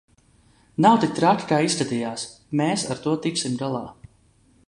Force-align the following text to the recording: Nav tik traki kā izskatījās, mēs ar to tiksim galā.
Nav 0.85 0.95
tik 1.03 1.13
traki 1.19 1.45
kā 1.51 1.59
izskatījās, 1.67 2.25
mēs 2.61 2.87
ar 2.95 3.05
to 3.05 3.15
tiksim 3.27 3.61
galā. 3.63 3.85